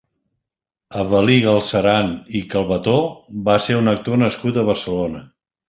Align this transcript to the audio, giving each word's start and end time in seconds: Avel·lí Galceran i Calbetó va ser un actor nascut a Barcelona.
Avel·lí 1.01 1.35
Galceran 1.43 2.09
i 2.41 2.43
Calbetó 2.55 2.97
va 3.51 3.61
ser 3.69 3.79
un 3.85 3.95
actor 3.95 4.21
nascut 4.25 4.61
a 4.65 4.69
Barcelona. 4.75 5.27